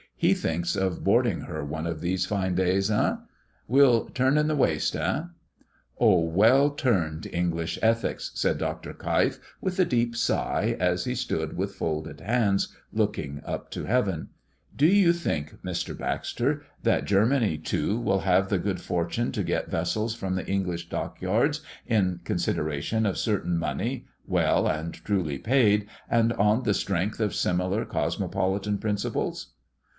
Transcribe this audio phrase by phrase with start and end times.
[0.15, 3.15] He thinks of boarding her one of these fine days, eh!
[3.67, 5.23] Well turned in the waist, eh?'"
[5.99, 8.93] "O well turned English ethics!" said Dr.
[8.93, 14.29] Keif with a deep sigh, as he stood with folded hands, looking up to heaven.
[14.75, 15.97] "Do you think, Mr.
[15.97, 20.89] Baxter, that Germany too will have the good fortune to get vessels from the English
[20.89, 27.35] dockyards in consideration of certain moneys well and truly paid, and on the strength of
[27.35, 29.53] similar cosmopolitan principles?"